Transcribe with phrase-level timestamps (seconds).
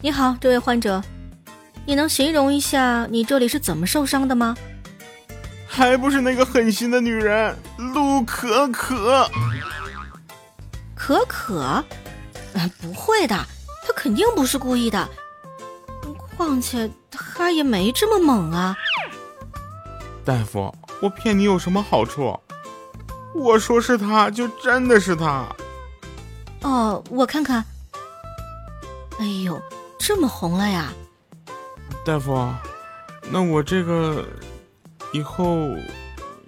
[0.00, 1.02] 你好，这位患者，
[1.84, 4.56] 你能形容一下你这里是怎么受伤的吗？
[5.66, 9.28] 还不是那个狠心的女人陆可可。
[10.94, 11.62] 可可？
[11.62, 11.84] 啊，
[12.80, 13.34] 不会的，
[13.84, 15.08] 她肯定不是故意的。
[16.36, 18.76] 况且她也没这么猛啊。
[20.24, 20.72] 大夫，
[21.02, 22.38] 我骗你有什么好处？
[23.34, 25.44] 我说是她，就真的是她。
[26.62, 27.64] 哦，我看看。
[29.18, 29.60] 哎呦，
[30.08, 30.90] 这么红了呀！
[32.02, 32.50] 大夫，
[33.30, 34.26] 那我这个
[35.12, 35.68] 以后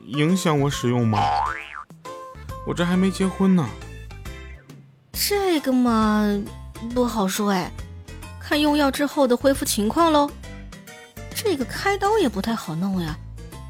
[0.06, 1.20] 影响我使用吗？
[2.66, 3.68] 我这还没结婚呢。
[5.12, 6.24] 这个嘛，
[6.94, 7.70] 不好说哎，
[8.40, 10.30] 看用药之后的恢复情况喽。
[11.34, 13.14] 这个开刀也不太好弄呀，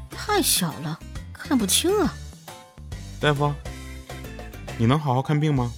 [0.09, 0.97] 太小了，
[1.33, 2.13] 看不清啊。
[3.19, 3.53] 大夫，
[4.77, 5.69] 你能好好看病吗？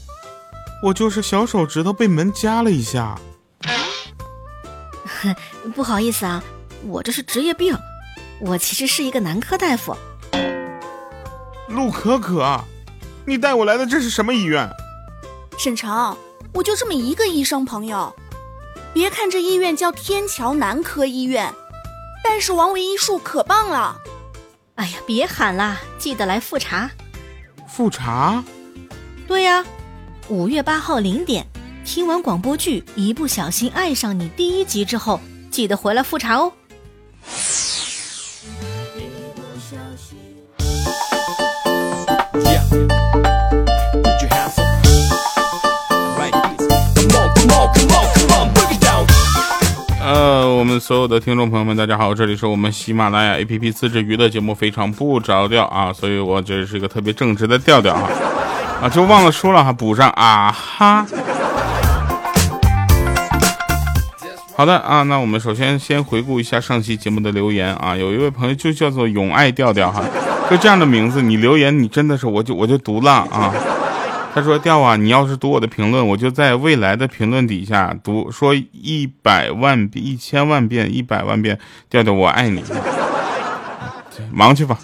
[0.83, 3.19] 我就是小手指头被门夹了一下。
[5.71, 6.43] 不好意思啊，
[6.85, 7.77] 我这是职业病，
[8.39, 9.95] 我其实是一个男科大夫。
[11.69, 12.59] 陆可可，
[13.25, 14.69] 你带我来的这是什么医院？
[15.57, 16.15] 沈城，
[16.53, 18.13] 我就这么一个医生朋友。
[18.93, 21.51] 别看这医院叫天桥男科医院，
[22.23, 23.97] 但是王维医术可棒了。
[24.75, 26.91] 哎呀，别喊啦，记得来复查。
[27.67, 28.43] 复查？
[29.27, 29.65] 对呀，
[30.27, 31.47] 五月八号零点，
[31.85, 35.19] 听完广播剧《一不小心爱上你》第一集之后，
[35.53, 36.51] 记得回来复查哦。
[50.01, 58.09] 呃，我们所有的听众朋友们，大家好，这里是我们喜马拉雅 APP 自制娱乐节目《非常不着调》啊，所以我这是一个特别正直的调调啊，
[58.81, 61.05] 啊，就忘了说了哈，补上啊哈。
[64.63, 70.01] 好的啊，那我们首先先回顾一下上期节目的留言啊，有一位朋友就叫做永爱调调哈，
[70.49, 73.53] 就这样的名字，你留言你真的是我就我就读了啊。
[74.33, 82.63] 他说：“调啊，你要是读我的评论，我就在未来的评论底下读，说一百万遍、一千万遍、一百万遍，调调我爱你。
[84.31, 84.79] 忙去吧。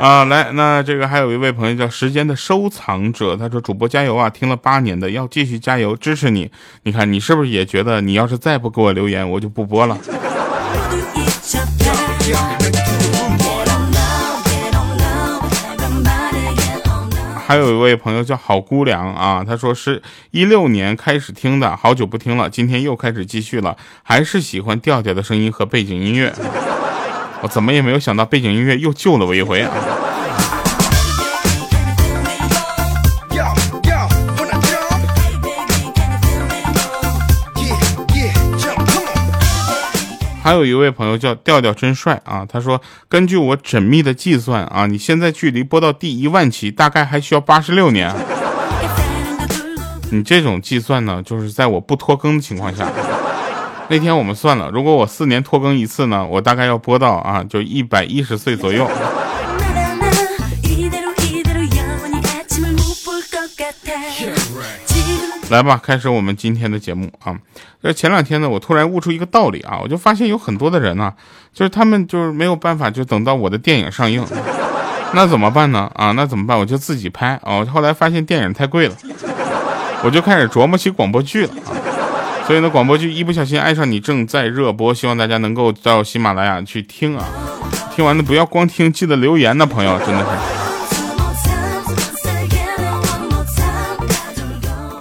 [0.00, 6.50] 啊，来，那这个还有一位朋友叫时间的收藏者，他说主播加油啊，听了八年的，要继续加油，支持你。
[6.84, 9.98] 你看你是不是也觉得，你要是再不给我留言，我就不播了。”
[17.46, 26.32] 还有一位朋友叫好姑娘啊，他说是一六年开始听的，好久不听了，今天又开始继续了，还是喜欢调调的声音和背景音乐。
[27.42, 29.70] 我怎么也没有想到背景音乐又救了我一回啊！
[40.42, 48.12] 还有一位朋友叫调调真帅啊，他说根据我缜密的计算啊，你现在距离播到第一万期大概还需要八十六年。
[50.10, 52.86] 你这种计算呢，就是在我不拖更的情况下。
[53.90, 58.88] 那天我们算了，如果我四年拖更一次呢，我大概要播到啊，就一百一十岁左右。
[65.48, 67.36] 来吧，开始我们今天的节目啊！
[67.82, 71.12] 这前两天呢，我突然悟出一个道理啊，我就发现有很多的人呢，
[71.52, 74.24] 就是他们就是没有办法，就等到我的电影上映，
[75.14, 75.90] 那怎么办呢？
[75.96, 76.56] 啊，那怎么办？
[76.56, 77.64] 我就自己拍啊！
[77.64, 78.94] 后来发现电影太贵了，
[80.04, 81.74] 我就开始琢磨起广播剧了啊！
[82.50, 87.24] 所以呢，广播剧一不小心爱上你正在热播，希望大家能够到喜马拉雅去听啊！
[87.94, 90.26] 听完了不要光听，记得留言呢，朋友，真的是。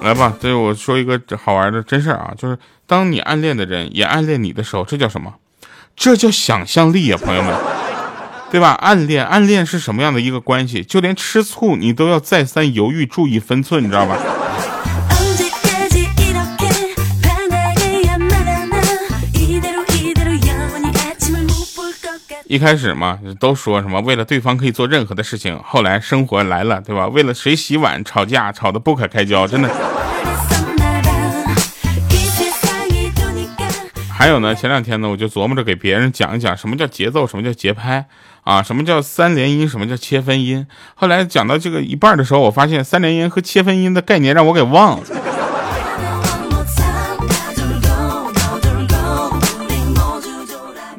[0.05, 2.55] 来吧，这我说一个好玩的真事儿啊，就是
[2.85, 5.33] 当你暗恋的人也暗恋你的时候，这叫什么？
[5.95, 7.51] 这叫想象力啊，朋友们，
[8.51, 8.77] 对吧？
[8.79, 10.83] 暗恋，暗恋是什么样的一个关系？
[10.83, 14.16] 就连吃醋你都要再三犹豫，注意分寸，你知道吧？
[22.49, 27.07] 一开始嘛，都说什么为了对方可以做任何的事情，后来生活来了，对吧？
[27.07, 29.69] 为了谁洗碗吵架，吵得不可开交，真的。
[34.11, 38.07] 还有呢，前两天呢，我就琢磨着给别人讲一讲什么叫节奏，什么叫节拍
[38.43, 40.66] 啊，什么叫三连音，什么叫切分音。
[40.95, 45.03] 后来讲到这个一半的时候，我发现三连音和切分音的概念让我给忘了。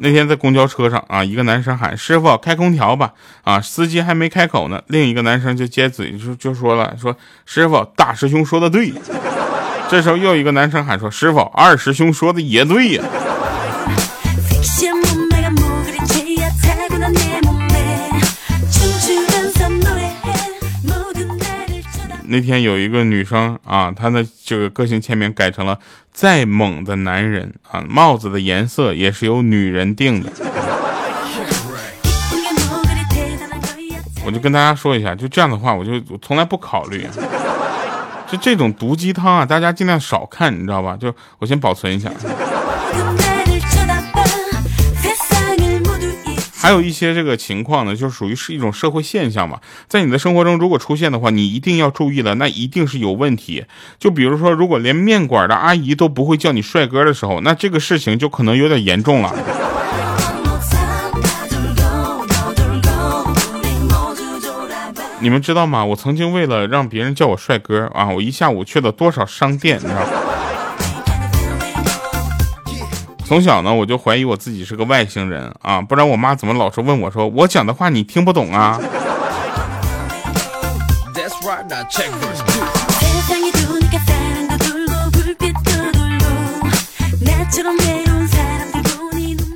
[0.03, 3.13] 那天在公交车上啊，一个男生喊师傅开空调吧，
[3.43, 7.15] 啊，司机还没开口呢，另一个男生就接嘴就就说了，说
[7.45, 8.91] 师傅大师兄说的对，
[9.87, 13.03] 这时候又一个男生喊说：“师傅，二师兄说的也对呀。”
[22.31, 25.77] 那天有一个女生啊，她的这个个性签名改成了
[26.13, 30.31] “再猛的男人啊，帽子的颜色也是由女人定的。”
[34.25, 37.05] 我就跟大家说一下，就这样的话，我就我从来不考虑。
[38.29, 40.95] 就这种毒鸡汤啊，大家尽量少看，你知道吧？
[40.97, 42.09] 就我先保存一下。
[46.71, 49.59] 还有一些这个情况呢，就属于是一种社会现象嘛，
[49.89, 53.65] 在你的生活中如果出现的话，你一定要注意了，那一定是有问题。
[53.99, 59.35] 就比如说，如果连面馆的阿姨都不会叫你帅哥的时候，那这个事情就可能有点严重了。
[65.19, 65.83] 你们知道吗？
[65.83, 70.30] 我曾经为了让别人叫我帅哥啊，我一下午去了多少商店，你知道吗？
[73.31, 78.77] 从小呢，我就怀疑我自己是个外星人啊，不然我妈怎么老是问我说我讲的话你听不懂啊？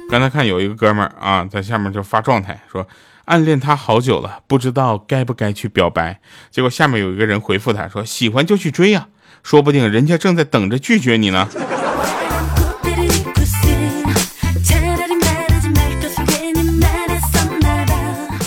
[0.09, 2.87] 刚才看有一个哥们儿啊，在下面就发状态说
[3.25, 6.21] 暗恋他好久了，不知道该不该去表白。
[6.49, 9.07] 结果下面有一个人回复他说喜欢就去追呀，
[9.43, 11.49] 说不定人家正在等着拒绝你呢。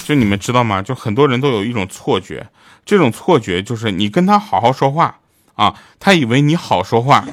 [0.09, 0.81] 就你们知道吗？
[0.81, 2.47] 就很多人都有一种错觉，
[2.87, 5.19] 这种错觉就是你跟他好好说话
[5.55, 7.27] 啊，他以为你好说话，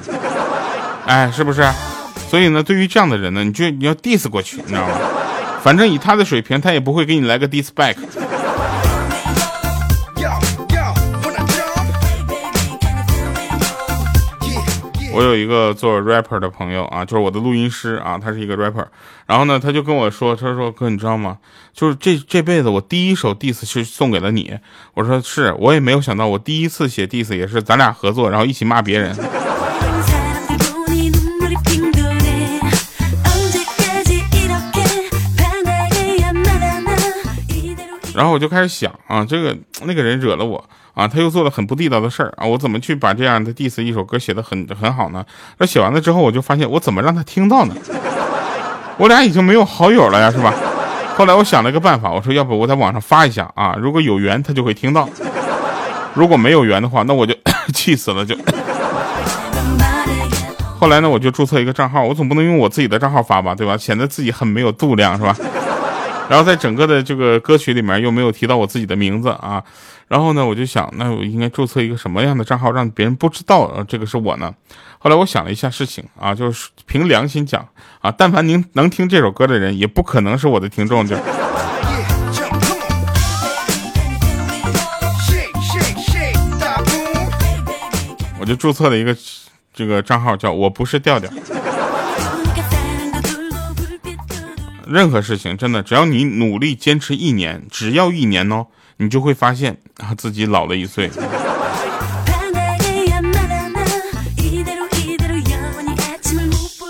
[1.06, 1.66] 哎，是不是？
[2.28, 4.98] 所以呢，对于这样的人呢，你就你要 diss 过去，你知道吗？
[5.64, 7.96] 反正以他的水平，他也不会给你来个 diss back。
[15.16, 18.86] 我有一个做 rapper 的朋友啊，就是我的录音师啊，他是一个 rapper。
[19.26, 21.38] 然后呢，他就跟我说，他说哥，你知道吗？
[21.74, 24.58] 就是这这辈子我第一首 diss 是送给了你。
[24.94, 29.16] 我说是，我也没有想到，我第一次写 diss 也是咱俩合作，然后一起骂别人。
[38.16, 40.64] 然后我就开始想啊，这个那个人惹了我。
[40.96, 42.46] 啊，他又做了很不地道的事儿啊！
[42.46, 45.26] 我怎么去把这样的 diss 一首歌写的很很好呢？
[45.58, 47.76] 那写完了之后，我就发现我怎么让他听到呢？
[48.98, 50.54] 我俩已经没有好友了呀，是吧？
[51.18, 55.10] 后来我想了一个办法，我说要不我在网上发一下啊，如果有缘他就会听到，
[56.14, 57.36] 如果没有缘的话，那我就
[57.76, 58.34] 气死了就。
[60.80, 63.76] 后来呢，我就注册一个账号，我总不能用我自己的账号发吧，对吧？
[63.76, 65.36] 显得自己很没有度量，是吧？
[66.30, 69.64] 然后在整个的这个歌曲里面又没有提到我自己的名字啊。
[70.08, 74.54] 然后呢，我就想，那我应该注册一个什么样的账号，让别人不知道这个是我呢？
[75.00, 77.68] 后来我想了一下事情啊，就是凭良心讲
[78.02, 81.06] 啊，但凡您能听这首歌的人，也不可能是我的听众。
[81.08, 81.16] 就，
[88.40, 89.16] 我就注册了一个
[89.74, 91.32] 这个账号，叫我不是调调。
[94.88, 98.68] 任何事情真的，只要你努力坚持一年，只要一年哦。
[98.98, 101.12] 你就会发现啊，自己老了一岁。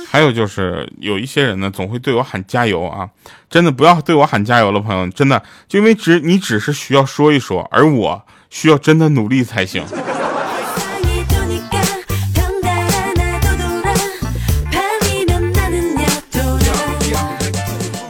[0.07, 3.09] 还有就是有一些人呢，总会对我喊加油啊！
[3.49, 9.83] 真的不要对我喊加油了，朋友，真的，就因为只你只是需要说一说，而我需要真的努力才行。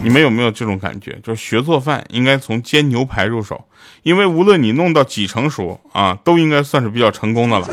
[0.05, 1.17] 你们有没有这种感觉？
[1.23, 3.65] 就是学做饭应该从煎牛排入手，
[4.03, 7.67] 因为无论你弄到几成熟啊，都应该算是比较成功的了。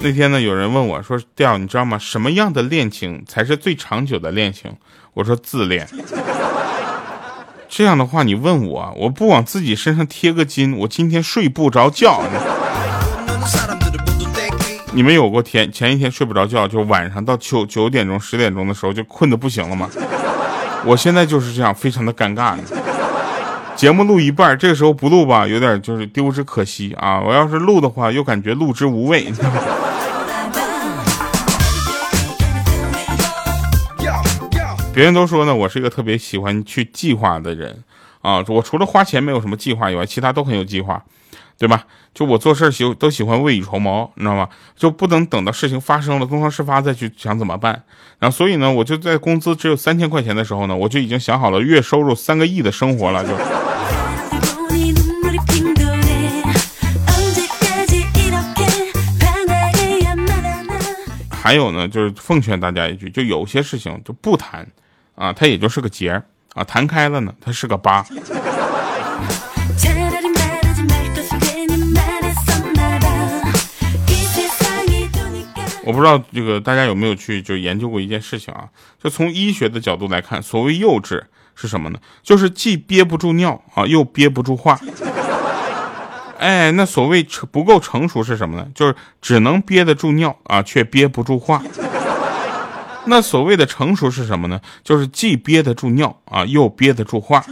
[0.00, 1.96] 那天呢，有人问我说：“调，你知道吗？
[1.96, 4.74] 什么样的恋情才是最长久的恋情？”
[5.14, 5.88] 我说：“自恋。”
[7.70, 12.20] 这样的话，你问我，我不往自己身上贴个金，我今天睡不着觉。
[14.94, 19.88] 你们有过前前一天睡不着觉，就晚上到九九点钟、十点钟的时候就困得不行了吗？
[20.84, 22.54] 我现在就是这样，非常的尴尬。
[23.74, 27.18] 节目录一半，这个时候不录吧，有点就是丢之可惜啊。
[27.20, 29.32] 我要是录的话，又感觉录之无味。
[34.92, 37.82] 别人都说呢，我是一个特别喜欢去计划的人
[38.20, 38.44] 啊。
[38.46, 41.02] 我除了花钱没有什么计划以外，其他都很有计划。
[41.62, 41.84] 对吧？
[42.12, 44.48] 就我做事喜都喜欢未雨绸缪，你知道吗？
[44.74, 47.84] 就不能等到事情发生了，东窗事发再去想怎么办。
[48.18, 53.30] 然后所以呢，我就在工资只有三千块钱的时候呢，我就已经想好了月收入三个亿的生活了，就。
[61.30, 64.66] 还有呢，就是奉劝大家一句，就有些事情就不谈，
[65.14, 68.04] 啊，它也就是个结儿啊，谈开了呢，它是个疤。
[75.84, 78.68] 我不知道这个大家有没有去就研究过一件事情啊？
[79.02, 81.20] 就从医学的角度来看，所谓幼稚
[81.54, 81.98] 是什么呢？
[82.22, 84.78] 就是既憋不住尿啊，又憋不住话。
[86.38, 88.66] 哎，那所谓成不够成熟是什么呢？
[88.74, 91.62] 就是只能憋得住尿啊，却憋不住话。
[93.06, 94.60] 那所谓的成熟是什么呢？
[94.84, 97.44] 就是既憋得住尿啊，又憋得住话。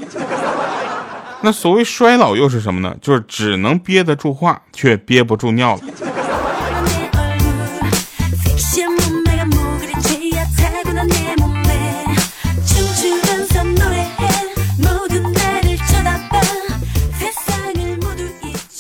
[1.43, 2.97] 那所谓衰老又是什么呢？
[3.01, 5.83] 就是只能憋得住话，却憋不住尿了。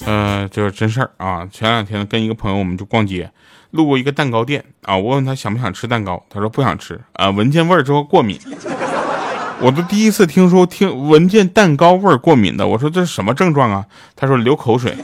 [0.07, 1.47] 呃，就是真事儿啊！
[1.53, 3.31] 前两天跟一个朋友，我们就逛街，
[3.71, 8.39] 路过一个蛋糕店啊，我问他想不想吃蛋糕，他说不想吃啊，闻见味儿之后过敏。
[9.61, 13.85] 我都第一次听说听闻见蛋糕味儿过敏的，我说这是什么症状啊？
[14.17, 14.97] 他说流口水。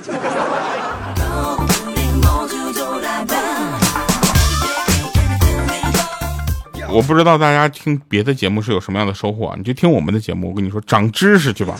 [6.89, 11.77] 我不知道大家听别的节目是有什么样的收获，啊你就听我们的节目，我跟你说长知识去吧。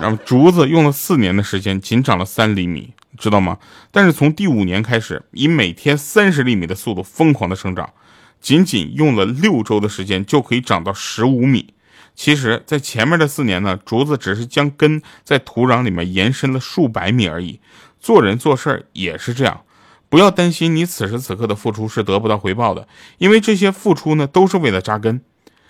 [0.00, 3.58] 然后竹子用了四年的时间，仅长了三厘米，知道吗？
[3.90, 7.92] 但是从第五年开始，以每天三十厘米的速度疯狂的生长，
[8.40, 11.74] 仅仅用了六周的时间就可以长到十五米。
[12.14, 17.60] 其实，在前面的四年呢，竹子只是将根在土壤里面延伸了数百米而已。
[17.98, 19.62] 做人做事也是这样，
[20.08, 22.86] 不要担心你此时此刻的付出是得不到回报的，
[23.18, 25.20] 因为这些付出呢，都是为了扎根。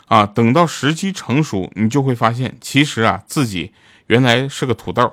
[0.06, 3.72] 啊，等到时机成熟，你就会发现，其实啊，自己。
[4.08, 5.10] 原来是个土豆。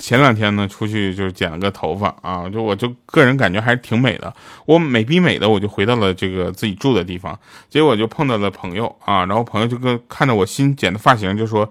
[0.00, 4.32] 前两天呢，出去就是剪了个头发啊，就我就个人感觉还是挺美的。
[4.64, 7.38] 我美逼美的，我就回到了这个自己住的地方，
[7.68, 11.70] 结果就碰到了朋友啊，然后朋友就跟看着我新剪的发型，就说：“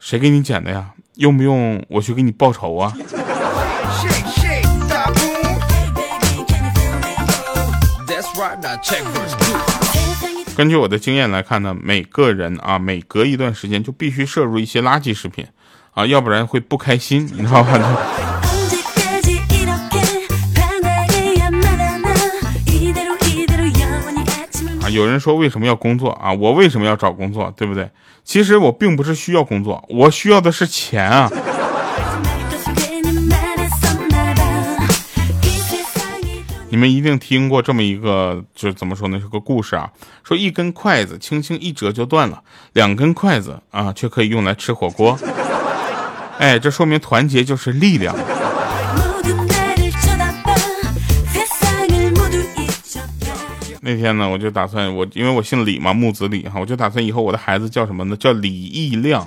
[0.00, 0.90] 谁给你剪的呀？
[1.14, 2.92] 用不用我去给你报仇啊？”
[10.56, 15.46] 根据我的经验来看呢，每个人啊，每隔一段时间就必须摄入一些垃圾食品，
[15.92, 17.78] 啊，要不然会不开心，你知道吧？
[24.84, 26.32] 啊，有人说为什么要工作啊？
[26.32, 27.52] 我为什么要找工作？
[27.56, 27.90] 对不对？
[28.24, 31.30] 其实我并不是需要工作，我需要的是钱啊。
[36.72, 39.20] 你们一定听过这么一个，就是怎么说呢？
[39.20, 39.90] 是个故事啊。
[40.24, 45.18] 说一根筷子轻轻一折就断了，两根筷子啊却可以用来吃火锅。
[46.38, 48.16] 哎，这说明团结就是力量。
[53.82, 58.16] 那天呢，我就打算我，因为我姓李嘛，木子李哈，我就打算以后我的孩子叫什么呢？
[58.16, 59.26] 叫李义亮。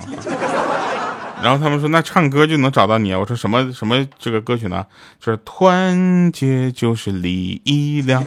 [1.45, 3.19] 然后他们说，那唱歌就能找到你啊？
[3.19, 4.83] 我说什么什么这个歌曲呢？
[5.19, 7.61] 就是团结就是力
[8.01, 8.25] 量。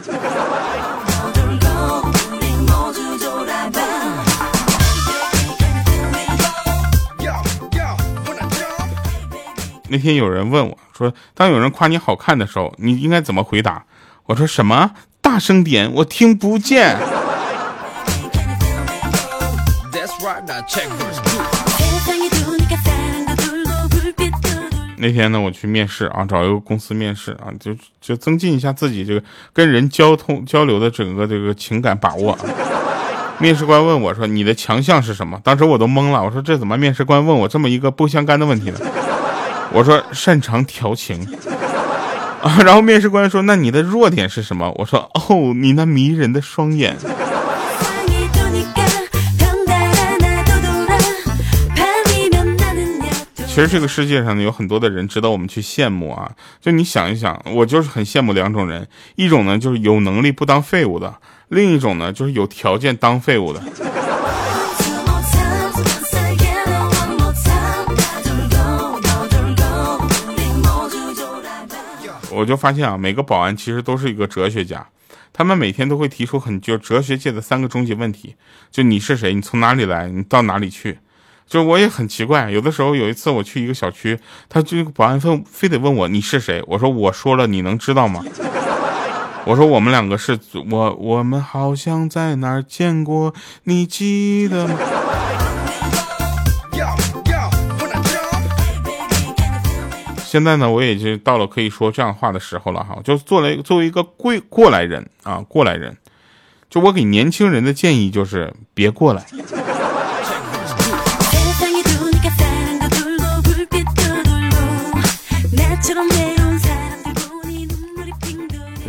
[9.89, 13.83] 那天有人问我说，当有人夸你好看的时候，你应该怎么回答？
[14.27, 14.91] 我说什么？
[15.19, 16.97] 大声点，我听不见。
[24.99, 32.37] 那天呢，我去面试啊，找一个公司面试啊，就就增进一下自己这个跟人交通交流的整个这个情感把握。
[33.39, 38.79] 面试官问我说：“你的强项是什么？”当时我都懵了，我说：“这怎么面试官问我这么一个不相干的问题呢？”
[39.71, 41.25] 我说：“擅长调情。”
[42.43, 46.97] 啊，然后面试官说：“那你的弱点是什么？”我说：“哦，你那迷人的双眼。”
[53.59, 56.31] 其实这个世界上呢，有很多的人值得我们去羡慕啊！
[56.61, 58.87] 就你想一想，我就是很羡慕两种人，
[59.17, 61.13] 一种呢就是有能力不当废物的，
[61.49, 63.61] 另一种呢就是有条件当废物的。
[72.31, 74.87] 我就发现啊，每个保安其实都是一个哲学家，
[75.33, 78.37] 他们每天都会提出很就哲学界的三个终极问题：
[78.71, 79.33] 就你是谁？
[79.33, 80.07] 你从哪里来？
[80.07, 80.99] 你到哪里去？
[81.49, 86.63] 就我也很奇怪有的时候有一次我去一个小区他这个保安非非得问我你是谁？
[86.67, 88.23] 我说我说了你能知道吗？
[89.45, 90.37] 我说我们两个是
[90.69, 94.77] 我我们好像在哪儿见过你记得吗？
[100.23, 105.97] 现在呢我已经到了可以说这样话的时候了哈就作为作为一个过过来人啊过来人
[106.69, 109.25] 就我给年轻人的建议就是别过来。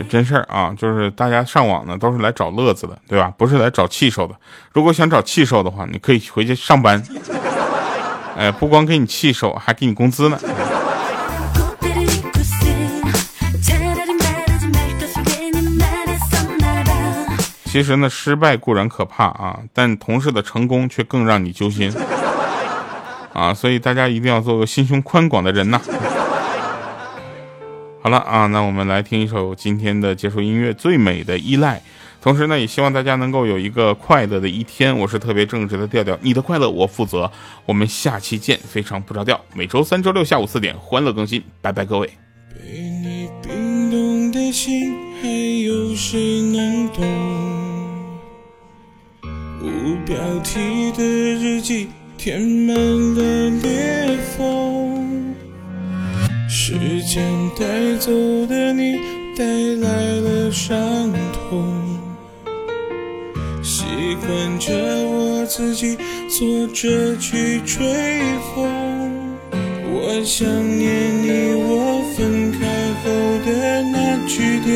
[0.09, 3.33] 真事儿啊，就是大家上网呢都是来找乐子的，对吧？
[3.37, 4.35] 不是来找气受的。
[4.73, 7.02] 如果想找气受的话，你可以回去上班。
[8.37, 10.38] 哎，不光给你气受，还给你工资呢。
[17.64, 21.92] 其实呢，失败固然可怕啊，但同事的成功却更让你揪心
[23.33, 23.54] 啊！
[23.54, 25.80] 所以大家一定要做个心胸宽广的人呐。
[28.02, 31.76] 好了啊，那我们来听一首今天的结束音乐《最美的依赖》。
[32.23, 34.97] 同时呢，也希望大家能够有一个快乐的一天。
[34.99, 37.30] 我是特别正直的调调，你的快乐我负责。
[37.66, 39.38] 我们下期见，非常不着调。
[39.54, 42.11] 每周三、周六下午四点欢乐更新，拜拜，各位。
[42.54, 47.04] 被你冰冻的心，还有谁能懂？
[49.62, 54.90] 无标题的日记，填满了裂缝。
[56.71, 57.21] 时间
[57.59, 58.12] 带走
[58.47, 58.97] 的你，
[59.37, 59.89] 带来
[60.21, 60.79] 了伤
[61.33, 61.99] 痛。
[63.61, 63.83] 习
[64.25, 64.73] 惯着
[65.05, 65.99] 我自己
[66.29, 68.21] 坐着去吹
[68.55, 68.71] 风。
[69.53, 70.47] 我想
[70.79, 70.89] 念
[71.25, 72.59] 你，我分开
[73.03, 73.11] 后
[73.45, 74.71] 的那句点。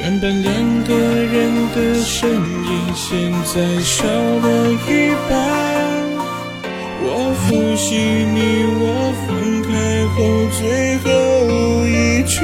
[0.00, 1.32] 原本两个人
[1.76, 5.30] 的身影，现在少了一半。
[7.02, 8.38] 我复习你
[8.78, 8.82] 我
[9.26, 9.28] 分
[9.59, 9.59] 开
[10.16, 10.18] 后
[10.58, 11.08] 最后
[11.86, 12.40] 一句，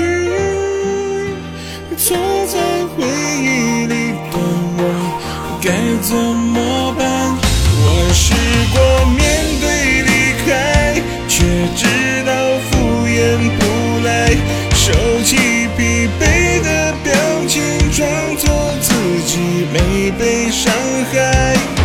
[1.96, 2.58] 坐在
[2.94, 3.94] 回忆里
[4.30, 4.34] 的
[4.78, 4.80] 我
[5.62, 5.66] 该
[6.02, 7.36] 怎么办？
[7.78, 8.24] 我试
[8.72, 8.76] 过
[9.16, 9.18] 面
[9.60, 9.64] 对
[10.02, 10.10] 离
[10.46, 10.48] 开，
[11.28, 11.34] 却
[11.74, 11.82] 知
[12.24, 12.30] 道
[12.70, 13.16] 敷衍
[13.58, 13.60] 不
[14.06, 14.08] 来，
[14.74, 14.84] 收
[15.22, 15.36] 起
[15.76, 17.12] 疲惫的表
[17.46, 18.44] 情，装作
[18.80, 18.88] 自
[19.26, 20.72] 己没被伤
[21.12, 21.75] 害。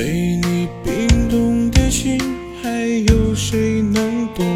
[0.00, 0.06] 被
[0.44, 2.18] 你冰冻的心，
[2.62, 2.70] 还
[3.12, 4.46] 有谁能懂？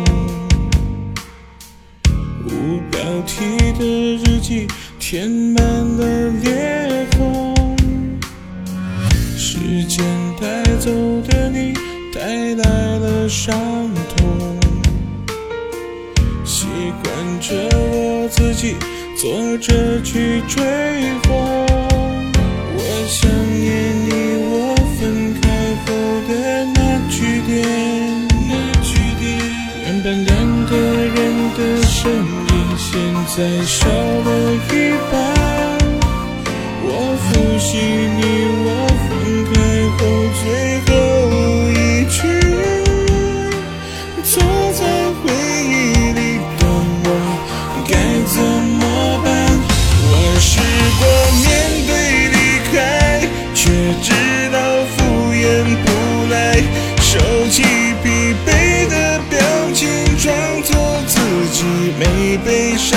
[2.46, 3.44] 无标题
[3.78, 4.66] 的日记，
[4.98, 7.54] 填满了裂缝。
[9.36, 10.02] 时间
[10.40, 10.90] 带走
[11.28, 11.74] 的你，
[12.10, 13.54] 带来了伤
[14.16, 14.58] 痛。
[16.42, 16.68] 习
[17.02, 17.54] 惯着
[17.92, 18.76] 我自己，
[19.14, 20.64] 坐着去追
[33.36, 34.30] 在少了
[34.70, 35.12] 一半。
[36.84, 37.66] 我复习
[38.14, 38.22] 你
[38.62, 38.66] 我
[39.02, 39.10] 分
[39.50, 39.52] 开
[39.98, 40.00] 后
[40.38, 40.42] 最
[40.86, 40.88] 后
[41.72, 41.74] 一
[42.08, 42.14] 句，
[44.22, 44.32] 坐
[44.72, 44.78] 在
[45.18, 45.22] 回
[45.66, 45.74] 忆
[46.14, 46.62] 里的
[47.02, 47.06] 我
[47.88, 47.92] 该
[48.24, 48.38] 怎
[48.78, 48.82] 么
[49.24, 49.26] 办？
[50.12, 50.46] 我试
[51.00, 51.02] 过
[51.42, 51.44] 面
[51.88, 51.90] 对
[52.30, 52.36] 离
[52.70, 52.76] 开，
[53.52, 53.62] 却
[54.00, 54.06] 知
[54.52, 54.56] 道
[54.94, 54.96] 敷
[55.34, 55.42] 衍
[55.82, 55.86] 不
[56.30, 56.62] 来，
[57.00, 57.10] 收
[57.50, 57.58] 起
[58.04, 58.06] 疲
[58.46, 58.48] 惫
[58.88, 59.34] 的表
[59.74, 59.82] 情。
[60.16, 60.72] 装作
[61.06, 61.18] 自
[61.52, 61.64] 己
[61.98, 62.96] 没被伤